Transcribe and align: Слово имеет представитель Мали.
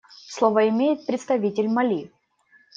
Слово 0.33 0.67
имеет 0.69 1.05
представитель 1.05 1.67
Мали. 1.67 2.11